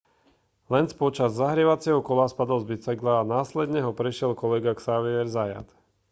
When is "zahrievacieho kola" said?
1.39-2.25